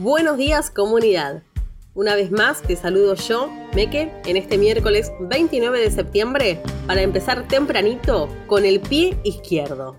[0.00, 1.42] Buenos días comunidad.
[1.92, 7.48] Una vez más te saludo yo, Meke, en este miércoles 29 de septiembre para empezar
[7.48, 9.96] tempranito con el pie izquierdo.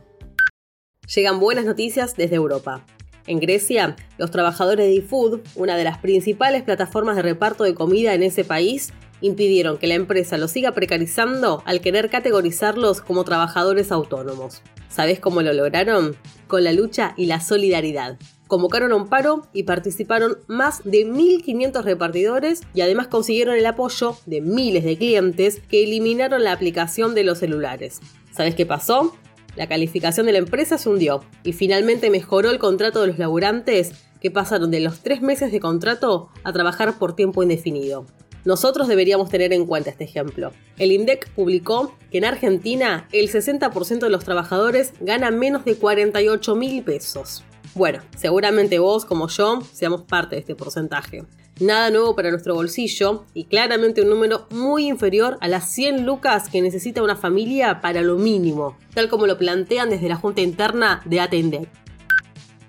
[1.13, 2.85] Llegan buenas noticias desde Europa.
[3.27, 8.13] En Grecia, los trabajadores de eFood, una de las principales plataformas de reparto de comida
[8.13, 13.91] en ese país, impidieron que la empresa los siga precarizando al querer categorizarlos como trabajadores
[13.91, 14.61] autónomos.
[14.87, 16.15] ¿Sabes cómo lo lograron?
[16.47, 18.17] Con la lucha y la solidaridad.
[18.49, 24.17] Convocaron a un paro y participaron más de 1.500 repartidores y además consiguieron el apoyo
[24.25, 27.99] de miles de clientes que eliminaron la aplicación de los celulares.
[28.31, 29.15] ¿Sabes qué pasó?
[29.55, 33.91] La calificación de la empresa se hundió y finalmente mejoró el contrato de los laburantes
[34.19, 38.07] que pasaron de los tres meses de contrato a trabajar por tiempo indefinido.
[38.45, 40.53] Nosotros deberíamos tener en cuenta este ejemplo.
[40.79, 46.55] El INDEC publicó que en Argentina el 60% de los trabajadores gana menos de 48
[46.55, 47.43] mil pesos.
[47.75, 51.25] Bueno, seguramente vos como yo seamos parte de este porcentaje.
[51.59, 56.49] Nada nuevo para nuestro bolsillo y claramente un número muy inferior a las 100 lucas
[56.49, 61.01] que necesita una familia para lo mínimo, tal como lo plantean desde la Junta Interna
[61.05, 61.69] de ATENDEC.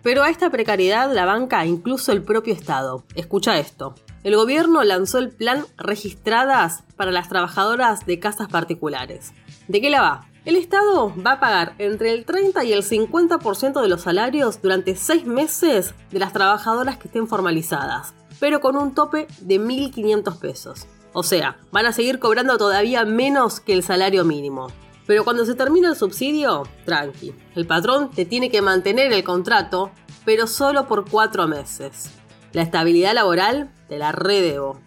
[0.02, 3.04] Pero a esta precariedad la banca incluso el propio Estado.
[3.14, 9.32] Escucha esto el gobierno lanzó el plan Registradas para las trabajadoras de casas particulares.
[9.66, 10.29] ¿De qué la va?
[10.46, 14.96] El Estado va a pagar entre el 30 y el 50% de los salarios durante
[14.96, 20.86] seis meses de las trabajadoras que estén formalizadas, pero con un tope de 1.500 pesos.
[21.12, 24.68] O sea, van a seguir cobrando todavía menos que el salario mínimo.
[25.06, 29.90] Pero cuando se termine el subsidio, tranqui, el patrón te tiene que mantener el contrato,
[30.24, 32.10] pero solo por cuatro meses.
[32.52, 34.80] La estabilidad laboral te la redebo.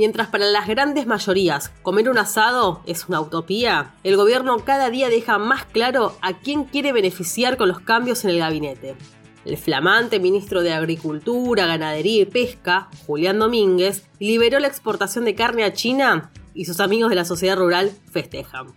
[0.00, 5.10] Mientras para las grandes mayorías comer un asado es una utopía, el gobierno cada día
[5.10, 8.96] deja más claro a quién quiere beneficiar con los cambios en el gabinete.
[9.44, 15.64] El flamante ministro de Agricultura, Ganadería y Pesca, Julián Domínguez, liberó la exportación de carne
[15.64, 18.68] a China y sus amigos de la sociedad rural festejan.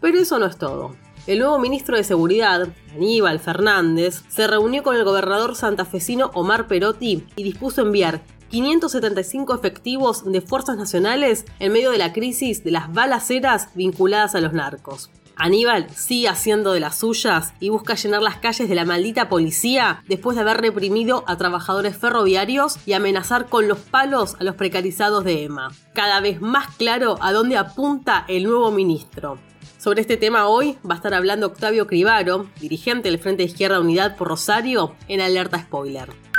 [0.00, 0.96] Pero eso no es todo.
[1.26, 7.26] El nuevo ministro de Seguridad, Aníbal Fernández, se reunió con el gobernador santafesino Omar Perotti
[7.36, 12.92] y dispuso enviar 575 efectivos de fuerzas nacionales en medio de la crisis de las
[12.92, 15.10] balaceras vinculadas a los narcos.
[15.36, 20.02] Aníbal sigue haciendo de las suyas y busca llenar las calles de la maldita policía
[20.06, 25.24] después de haber reprimido a trabajadores ferroviarios y amenazar con los palos a los precarizados
[25.24, 25.72] de EMA.
[25.94, 29.38] Cada vez más claro a dónde apunta el nuevo ministro.
[29.78, 33.80] Sobre este tema hoy va a estar hablando Octavio Cribaro, dirigente del Frente de Izquierda
[33.80, 36.29] Unidad por Rosario, en Alerta Spoiler.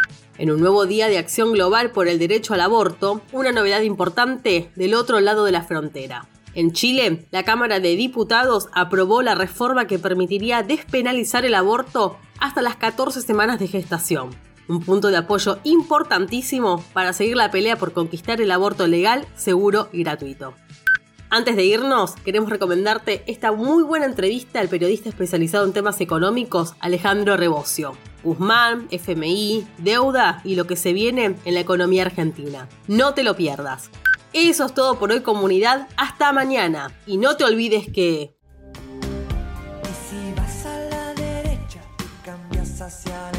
[0.42, 4.72] En un nuevo día de acción global por el derecho al aborto, una novedad importante
[4.76, 6.28] del otro lado de la frontera.
[6.56, 12.64] En Chile, la Cámara de Diputados aprobó la reforma que permitiría despenalizar el aborto hasta
[12.64, 14.32] las 14 semanas de gestación.
[14.68, 19.90] Un punto de apoyo importantísimo para seguir la pelea por conquistar el aborto legal, seguro
[19.94, 20.56] y gratuito.
[21.30, 26.74] Antes de irnos, queremos recomendarte esta muy buena entrevista al periodista especializado en temas económicos,
[26.80, 27.96] Alejandro Rebocio.
[28.24, 32.68] Guzmán, FMI, deuda y lo que se viene en la economía argentina.
[32.88, 33.90] No te lo pierdas.
[34.34, 36.92] Eso es todo por hoy comunidad, hasta mañana.
[37.06, 38.36] Y no te olvides que...
[39.84, 41.82] Y si vas a la derecha,
[42.24, 43.31] cambias hacia.